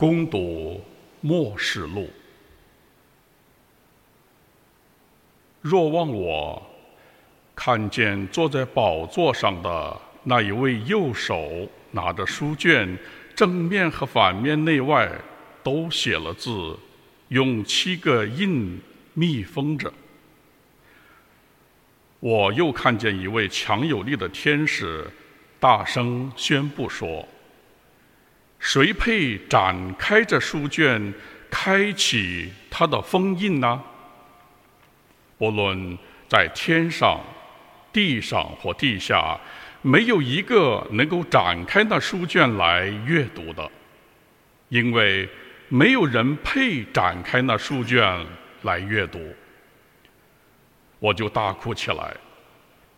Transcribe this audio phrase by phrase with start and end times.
[0.00, 0.82] 攻读
[1.20, 2.08] 末世录。
[5.60, 6.62] 若望我
[7.54, 12.96] 看见坐在宝座上的那一位右手拿着书卷，
[13.36, 15.12] 正面和反面内外
[15.62, 16.74] 都写了字，
[17.28, 18.80] 用七个印
[19.12, 19.92] 密封着。
[22.20, 25.06] 我又看见一位强有力的天使，
[25.58, 27.28] 大声宣布说
[28.60, 31.12] ：“谁配展开这书卷，
[31.50, 33.82] 开启它的封印呢？
[35.38, 37.18] 不论在天上、
[37.90, 39.40] 地上或地下，
[39.80, 43.68] 没有一个能够展开那书卷来阅读的，
[44.68, 45.26] 因为
[45.68, 48.26] 没有人配展开那书卷
[48.62, 49.18] 来阅读。”
[51.00, 52.14] 我就大哭起来。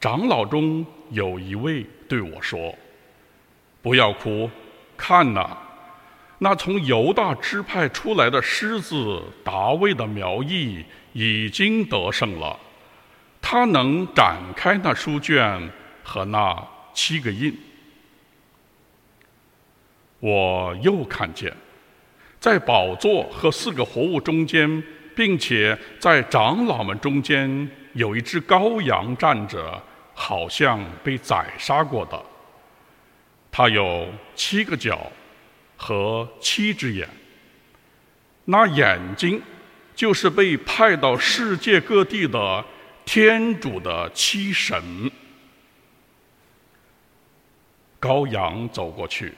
[0.00, 2.76] 长老中有一位对我说
[3.80, 4.50] ：“不要哭，
[4.96, 5.56] 看呐，
[6.38, 12.58] 那从犹大支派出来的狮子达卫的苗裔已经得胜了，
[13.40, 15.70] 他能展开那书卷
[16.02, 17.56] 和那七个印。”
[20.20, 21.54] 我又看见，
[22.40, 24.82] 在宝座和四个活物中间，
[25.14, 27.70] 并且在长老们中间。
[27.94, 29.80] 有一只羔羊站着，
[30.14, 32.20] 好像被宰杀过的。
[33.56, 35.12] 它有七个角
[35.76, 37.08] 和七只眼。
[38.46, 39.40] 那眼睛
[39.94, 42.64] 就是被派到世界各地的
[43.04, 45.08] 天主的七神。
[48.00, 49.32] 羔羊走过去，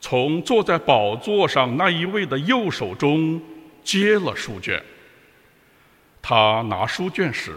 [0.00, 3.38] 从坐在宝座上那一位的右手中
[3.84, 4.82] 接了书卷。
[6.22, 7.54] 他拿书卷时，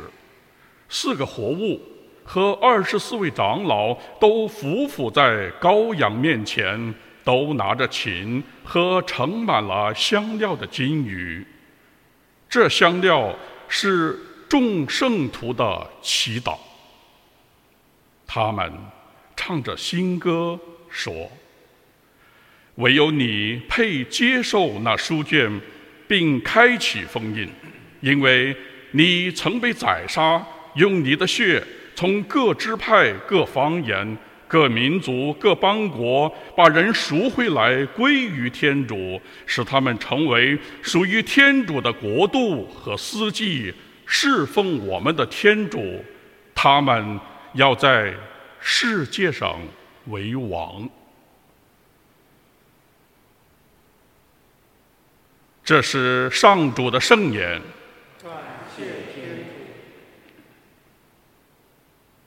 [0.90, 1.82] 四个活物
[2.26, 6.94] 和二十四位长老都匍匐在羔羊面前，
[7.24, 11.46] 都拿着琴和盛满了香料的金鱼。
[12.50, 13.36] 这香料
[13.68, 14.18] 是
[14.48, 16.58] 众圣徒的祈祷。
[18.26, 18.72] 他们
[19.36, 21.32] 唱着新歌说
[22.76, 25.60] ：“唯有你配接受那书卷，
[26.08, 27.50] 并开启封印。”
[28.02, 28.56] 因为
[28.92, 30.46] 你曾被宰杀，
[30.76, 34.18] 用你的血从各支派、各方言、
[34.48, 43.74] 各民族、各邦国把人赎回来，归于天主，使他们成为属于天主的国度和司祭，
[44.06, 46.04] 侍奉我们的天主。
[46.56, 47.20] 他们
[47.54, 48.14] 要在
[48.60, 49.60] 世界上
[50.08, 50.88] 为王。
[55.64, 57.62] 这是上主的圣言。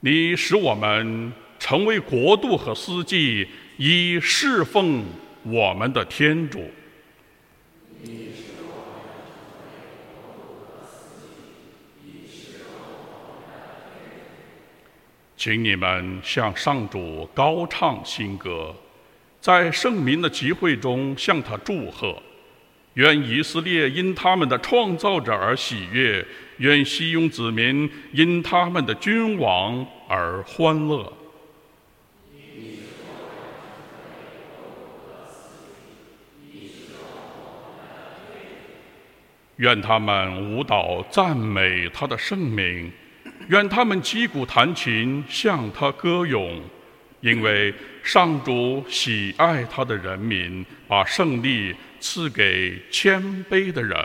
[0.06, 5.04] 你使我们成为国度和司祭，以侍奉
[5.42, 6.62] 我们的天主。
[15.36, 18.72] 请你们向上主高唱新歌，
[19.40, 22.22] 在圣民的集会中向他祝贺。
[22.96, 26.26] 愿以色列因他们的创造者而喜悦，
[26.56, 31.12] 愿西庸子民因他们的君王而欢乐。
[39.56, 42.90] 愿他们舞蹈赞美他的圣名，
[43.48, 46.62] 愿他们击鼓弹琴向他歌咏。
[47.22, 47.74] 因为
[48.04, 53.98] 上主喜爱他的人民，把胜利赐给谦卑的人。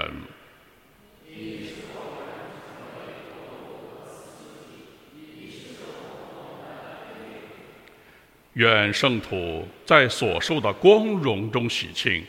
[8.53, 12.23] 愿圣徒在所受的光荣中喜庆，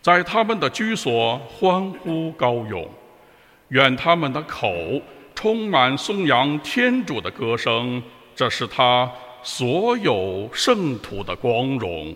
[0.00, 2.88] 在他们的居所欢呼高咏。
[3.68, 5.02] 愿他们的口
[5.34, 8.02] 充满颂扬天主的歌声，
[8.34, 9.10] 这是他。
[9.42, 12.14] 所有圣徒的光荣。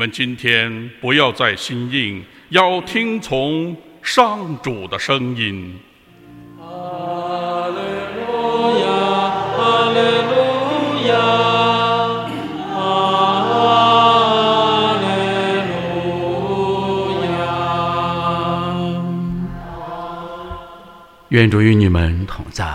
[0.00, 5.78] 们今天不要再心硬，要听从上主的声音。
[21.28, 22.66] 愿主与你们同在。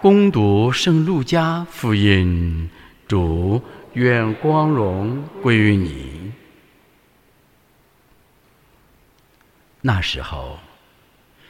[0.00, 2.70] 恭读圣路加福音，
[3.06, 3.62] 主
[3.94, 6.32] 愿光荣归于你。
[9.82, 10.58] 那时候，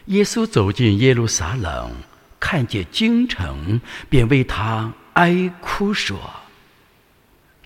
[0.07, 1.93] 耶稣走进耶路撒冷，
[2.39, 6.19] 看见京城，便为他哀哭说：“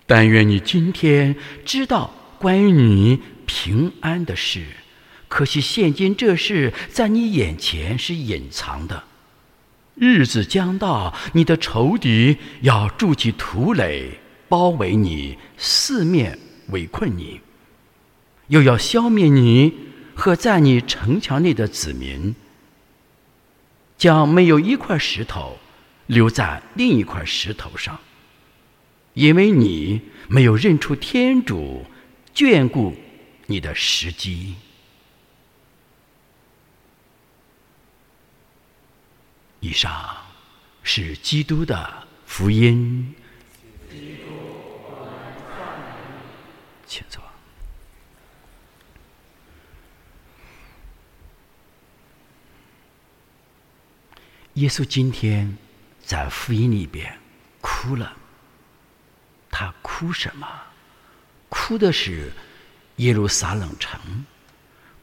[0.07, 4.65] 但愿你今天知道关于你平安的事。”
[5.27, 9.03] 可惜现今这事在你眼前是隐藏的，
[9.95, 14.19] 日子将到，你的仇敌要筑起土垒，
[14.55, 17.41] 包围你，四面围困你，
[18.47, 19.73] 又要消灭你
[20.15, 22.33] 和在你城墙内的子民，
[23.97, 25.57] 将没有一块石头
[26.05, 27.99] 留在另一块石头上，
[29.13, 29.99] 因为你
[30.29, 31.85] 没有认出天主
[32.33, 32.95] 眷顾
[33.47, 34.55] 你的时机。
[39.59, 40.15] 以上
[40.81, 43.13] 是基督的福音。
[46.85, 47.21] 请坐。
[54.53, 55.57] 耶稣今天
[56.03, 57.17] 在福音里边
[57.61, 58.15] 哭了。
[59.49, 60.47] 他哭什么？
[61.49, 62.31] 哭的是
[62.97, 64.25] 耶路撒冷城，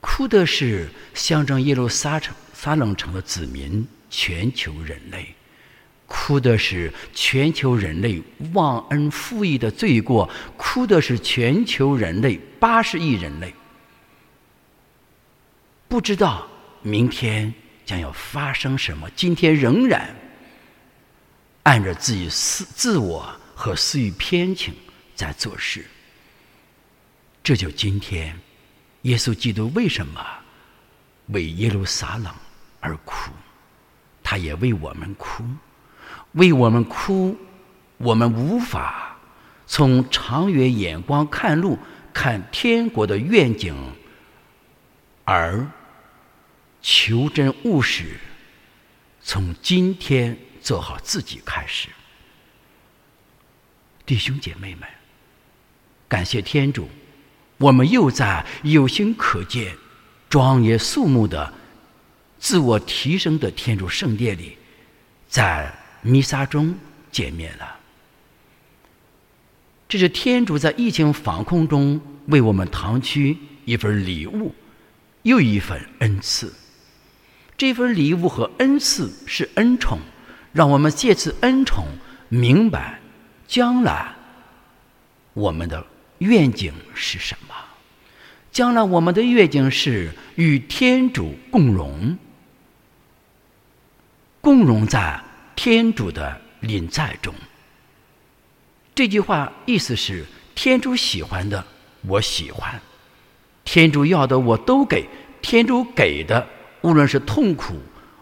[0.01, 3.87] 哭的是象征耶路撒城撒冷城的子民。
[4.15, 5.35] 全球人类
[6.15, 8.23] 哭的是全球人类
[8.53, 10.29] 忘恩负义的罪过，
[10.59, 13.55] 哭的是全球人类八十亿人类
[15.89, 16.47] 不知道
[16.83, 17.53] 明天
[17.87, 20.15] 将要发生什么，今天仍然
[21.63, 24.75] 按着自己私自我和私欲偏情
[25.15, 25.87] 在做事。
[27.43, 28.39] 这就今天，
[29.03, 30.23] 耶稣基督为什么
[31.29, 32.35] 为耶路撒冷
[32.81, 33.33] 而哭？
[34.23, 35.43] 他也为我们哭，
[36.33, 37.37] 为我们哭。
[37.99, 39.17] 我们无法
[39.65, 41.79] 从长远眼光看路，
[42.13, 43.77] 看天国的愿景，
[45.25, 45.71] 而
[46.81, 48.19] 求真务实。
[49.23, 51.91] 从今天做好自己开始，
[54.05, 54.89] 弟兄姐妹们，
[56.09, 56.89] 感谢天主，
[57.59, 59.77] 我们又在有形可见、
[60.29, 61.55] 庄严肃穆的。
[62.41, 64.59] 自我提升的天主圣殿里，
[65.29, 66.75] 在弥撒中
[67.11, 67.79] 见面了。
[69.89, 74.55] 这是天主在疫情防控中为我们堂区一份礼物，
[75.23, 76.53] 又一份恩赐。
[77.57, 79.99] 这份礼物和恩赐是恩宠，
[80.53, 81.87] 让我们借此恩宠
[82.29, 82.99] 明白
[83.47, 84.15] 将来
[85.35, 85.87] 我们的
[86.19, 87.55] 愿景是什么。
[88.51, 92.19] 将来我们的愿景是与天主共荣。
[94.41, 95.23] 共荣在
[95.55, 97.35] 天主的临在中。
[98.95, 101.65] 这句话意思是：天主喜欢的
[102.03, 102.81] 我喜欢，
[103.65, 105.09] 天主要的我都给。
[105.41, 106.47] 天主给的，
[106.83, 107.75] 无论是痛苦，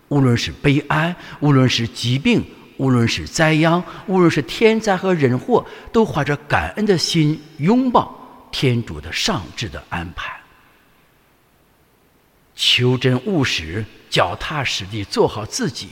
[0.09, 2.43] 无论是悲哀，无论是疾病，
[2.79, 10.41] 无论是灾殃，无论是天灾和人祸，都怀着感恩的心拥抱天主的上智的安排。
[12.57, 15.91] 求真务实，脚踏实地做好自己。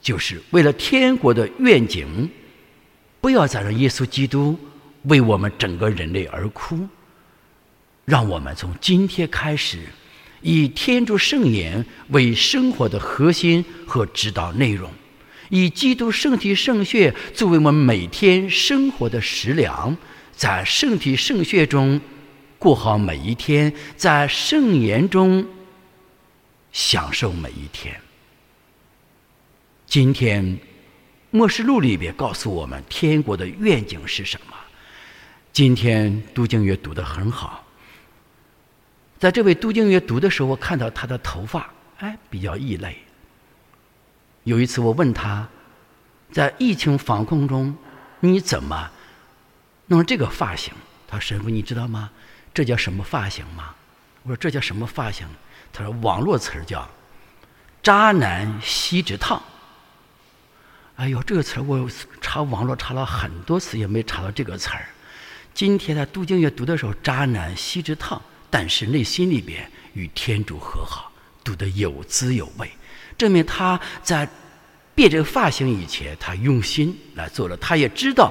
[0.00, 2.28] 就是为了天国的愿景，
[3.20, 4.58] 不要再让耶稣基督
[5.04, 6.88] 为我们整个人类而哭。
[8.06, 9.78] 让我们从今天开始，
[10.40, 14.90] 以天主圣言为生活的核心和指导内容，
[15.48, 19.96] 以基督圣体圣血作为我们每天生活的食粮，
[20.34, 22.00] 在圣体圣血中
[22.58, 25.46] 过好每一天，在圣言中
[26.72, 27.94] 享受每一天。
[29.90, 30.44] 今天，
[31.32, 34.56] 《末世录》里边告诉我们天国的愿景是什么。
[35.52, 37.64] 今天杜静月读的很好，
[39.18, 41.68] 在这位读经阅读的时候，我看到他的头发
[41.98, 42.98] 哎比较异类。
[44.44, 45.48] 有一次我问他，
[46.30, 47.76] 在疫情防控中，
[48.20, 48.92] 你怎么
[49.86, 50.72] 弄这个发型？
[51.08, 52.12] 他说：“神父，你知道吗？
[52.54, 53.74] 这叫什么发型吗？”
[54.22, 55.26] 我说：“这叫什么发型？”
[55.74, 56.88] 他说：“网络词儿叫
[57.82, 59.42] ‘渣男锡纸烫’。”
[61.00, 61.88] 哎呦，这个词儿我
[62.20, 64.86] 查网络查了很多次，也没查到这个词儿。
[65.54, 71.10] 今天在杜静月读的时候，渣男锡纸烫，但是内心里边与天主和好，
[71.42, 72.70] 读得有滋有味，
[73.16, 74.28] 证明他在
[74.94, 77.56] 变这个发型以前，他用心来做了。
[77.56, 78.30] 他也知道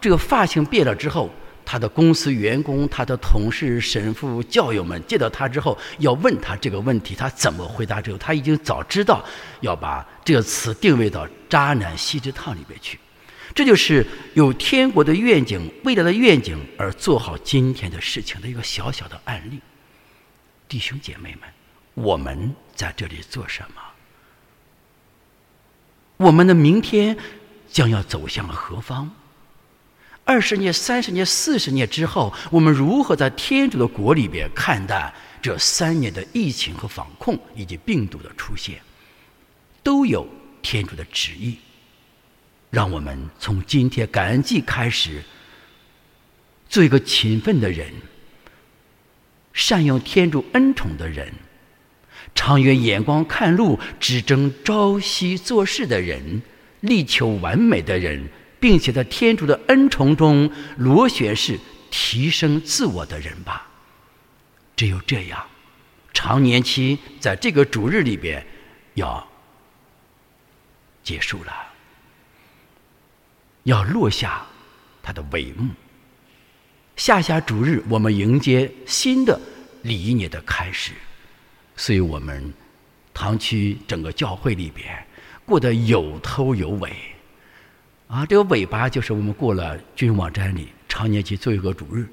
[0.00, 1.30] 这个发型变了之后，
[1.70, 8.00] 他的公司员工、他的同事、神父、教友们见到他之后，要问他这个问题，他怎么回答？
[8.00, 9.24] 之后他已经早知道
[9.60, 12.98] 要把这个词定位到渣男锡纸烫里边去。
[13.54, 19.60] 这就是有天国的愿景、未来的愿景而做好今天的事情的一个小小的案例。
[20.66, 21.48] 弟兄姐妹们，
[21.94, 23.80] 我们在这里做什么？
[26.16, 27.16] 我们的明天
[27.70, 29.08] 将要走向何方？
[30.24, 35.12] 二十年、三十年、四十年之后，我们如何在天主的国里边看待
[35.42, 38.80] 这三年的疫情和防控以及病毒的出现？
[39.82, 40.28] 都有
[40.62, 41.58] 天主的旨意。
[42.70, 45.20] 让我们从今天感恩季开始，
[46.68, 47.92] 做一个勤奋的人，
[49.52, 51.32] 善用天主恩宠的人。
[52.32, 56.42] 长远眼光看路，只争朝夕做事的人，
[56.80, 58.28] 力求完美的人，
[58.60, 61.58] 并且在天主的恩宠中螺旋式
[61.90, 63.66] 提升自我的人吧。
[64.76, 65.44] 只有这样，
[66.12, 68.46] 长年期在这个主日里边
[68.94, 69.26] 要
[71.02, 71.52] 结束了，
[73.64, 74.46] 要落下
[75.02, 75.70] 它的帷幕。
[76.96, 79.40] 下下主日，我们迎接新的
[79.82, 80.92] 礼仪年的开始。
[81.76, 82.52] 所以我们
[83.14, 85.06] 堂区整个教会里边
[85.46, 86.92] 过得有头有尾，
[88.10, 92.08] 啊，这个尾巴就是我们过了君王瞻礼常年期最后一个主日，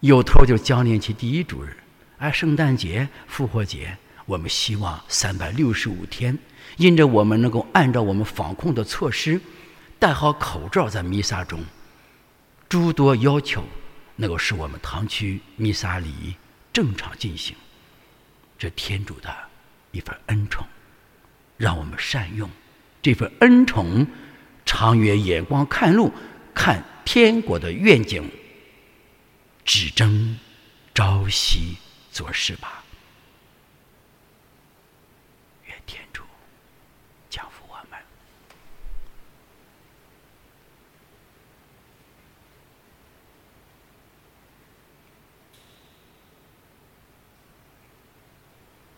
[0.00, 1.76] 有头就是将年期第一主日，
[2.18, 6.36] 哎，圣诞节、复活节，我们希望三百六十五天，
[6.76, 9.40] 因着我们能够按照我们防控的措施，
[10.00, 11.64] 戴好口罩在弥撒中，
[12.68, 13.62] 诸多要求
[14.16, 16.34] 能够使我们堂区弥撒礼仪
[16.72, 17.54] 正常进行。
[18.58, 19.32] 这天主的
[19.92, 20.66] 一份恩宠，
[21.56, 22.50] 让我们善用
[23.00, 24.04] 这份恩宠，
[24.64, 26.12] 长远眼光看路，
[26.54, 28.22] 看天国的愿景，
[29.64, 30.38] 只争
[30.94, 31.76] 朝夕
[32.10, 32.81] 做事吧。